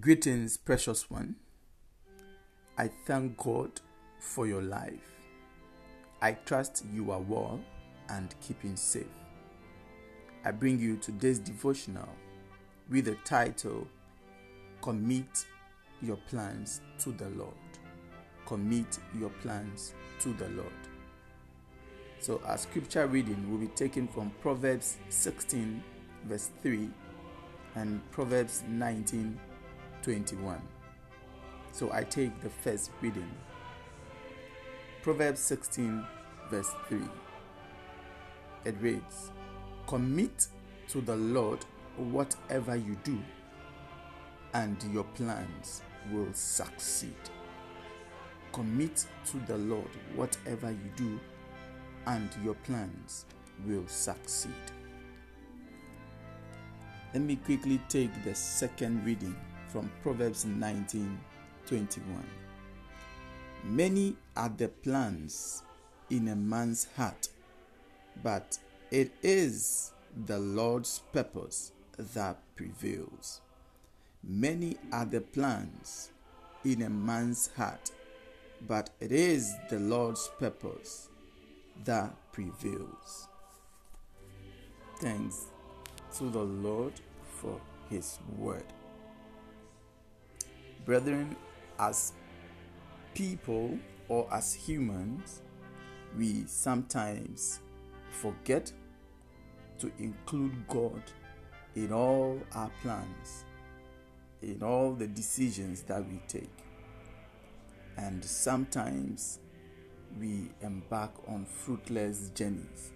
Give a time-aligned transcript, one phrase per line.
[0.00, 1.36] Greetings, precious one.
[2.78, 3.82] I thank God
[4.18, 5.12] for your life.
[6.22, 7.60] I trust you are well
[8.08, 9.04] and keeping safe.
[10.46, 12.08] I bring you today's devotional
[12.90, 13.86] with the title
[14.80, 15.44] Commit
[16.00, 17.52] Your Plans to the Lord.
[18.46, 20.72] Commit your plans to the Lord.
[22.18, 25.84] So, our scripture reading will be taken from Proverbs 16,
[26.24, 26.88] verse 3,
[27.74, 29.38] and Proverbs 19,
[30.02, 30.60] 21.
[31.72, 33.30] So I take the first reading.
[35.02, 36.04] Proverbs 16,
[36.50, 37.00] verse 3.
[38.64, 39.30] It reads
[39.86, 40.48] Commit
[40.88, 41.64] to the Lord
[41.96, 43.18] whatever you do,
[44.54, 47.16] and your plans will succeed.
[48.52, 51.18] Commit to the Lord whatever you do,
[52.06, 53.24] and your plans
[53.66, 54.52] will succeed.
[57.14, 59.36] Let me quickly take the second reading
[59.72, 61.18] from Proverbs 19
[61.66, 62.26] 21.
[63.64, 65.62] Many are the plans
[66.10, 67.28] in a man's heart,
[68.22, 68.58] but
[68.90, 69.92] it is
[70.26, 73.40] the Lord's purpose that prevails.
[74.22, 76.10] Many are the plans
[76.66, 77.92] in a man's heart,
[78.68, 81.08] but it is the Lord's purpose
[81.84, 83.28] that prevails.
[85.00, 85.46] Thanks
[86.18, 86.92] to the Lord
[87.40, 88.64] for his word.
[90.84, 91.36] Brethren,
[91.78, 92.12] as
[93.14, 95.42] people or as humans,
[96.16, 97.60] we sometimes
[98.10, 98.72] forget
[99.78, 101.02] to include God
[101.74, 103.44] in all our plans,
[104.42, 106.50] in all the decisions that we take.
[107.96, 109.38] And sometimes
[110.18, 112.92] we embark on fruitless journeys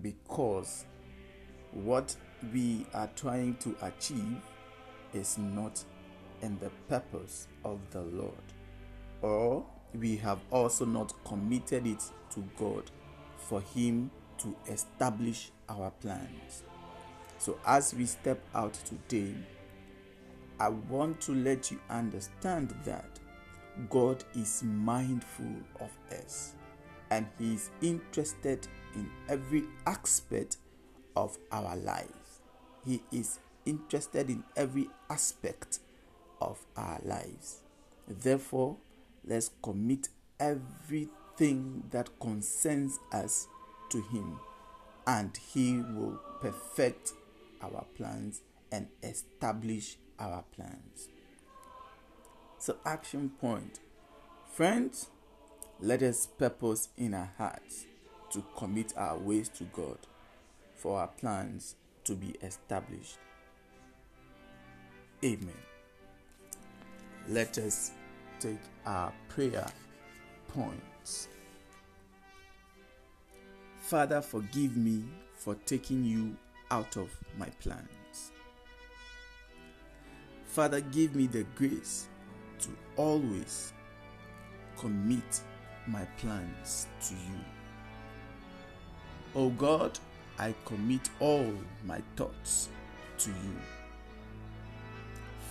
[0.00, 0.86] because
[1.72, 2.14] what
[2.52, 4.40] we are trying to achieve
[5.12, 5.82] is not
[6.42, 8.34] in the purpose of the Lord.
[9.22, 12.02] Or we have also not committed it
[12.34, 12.90] to God
[13.36, 16.64] for Him to establish our plans.
[17.38, 19.34] So, as we step out today,
[20.60, 23.18] I want to let you understand that
[23.88, 26.54] God is mindful of us
[27.10, 30.58] and He is interested in every aspect
[31.16, 32.40] of our lives.
[32.84, 35.80] He is interested in every aspect
[36.42, 37.60] of our lives.
[38.08, 38.76] Therefore,
[39.24, 40.08] let's commit
[40.40, 43.46] everything that concerns us
[43.90, 44.38] to Him,
[45.06, 47.12] and He will perfect
[47.62, 51.08] our plans and establish our plans.
[52.58, 53.80] So, action point
[54.52, 55.08] friends,
[55.80, 57.86] let us purpose in our hearts
[58.30, 59.98] to commit our ways to God
[60.76, 63.18] for our plans to be established.
[65.24, 65.71] Amen
[67.28, 67.92] let us
[68.40, 69.66] take our prayer
[70.48, 71.28] points.
[73.78, 76.36] Father, forgive me for taking you
[76.70, 78.32] out of my plans.
[80.46, 82.08] Father, give me the grace
[82.60, 83.72] to always
[84.76, 85.40] commit
[85.86, 87.40] my plans to you.
[89.34, 89.98] O oh God,
[90.38, 91.52] I commit all
[91.84, 92.68] my thoughts
[93.18, 93.81] to you.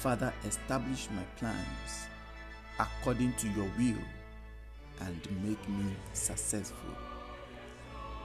[0.00, 2.08] Father, establish my plans
[2.78, 4.02] according to your will
[5.00, 6.96] and make me successful.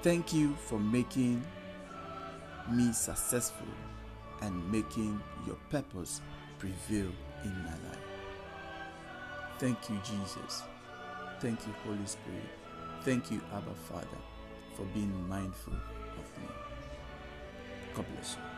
[0.00, 1.44] Thank you for making
[2.70, 3.66] me successful
[4.42, 6.20] and making your purpose
[6.60, 7.10] prevail
[7.42, 8.06] in my life.
[9.58, 10.62] Thank you, Jesus.
[11.40, 12.48] Thank you, Holy Spirit.
[13.02, 14.06] Thank you, Abba Father,
[14.76, 16.48] for being mindful of me.
[17.92, 18.55] God bless you.